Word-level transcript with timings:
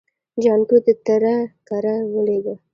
جانکو 0.43 0.75
د 0.85 0.87
تره 1.05 1.35
کره 1.67 1.95
ولېږه. 2.13 2.55